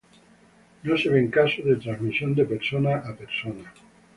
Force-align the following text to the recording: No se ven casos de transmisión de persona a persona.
No 0.87 0.97
se 0.97 1.09
ven 1.09 1.27
casos 1.29 1.63
de 1.63 1.75
transmisión 1.75 2.33
de 2.33 2.45
persona 2.45 3.03
a 3.07 3.15
persona. 3.15 3.71